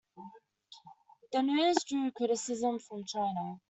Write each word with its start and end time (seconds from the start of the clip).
The 1.31 1.43
news 1.43 1.83
drew 1.87 2.09
criticism 2.09 2.79
from 2.79 3.05
China. 3.05 3.59